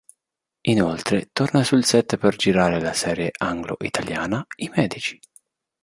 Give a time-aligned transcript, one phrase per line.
[0.61, 5.19] Inoltre torna sul set per girare la serie anglo-italiana "I Medici".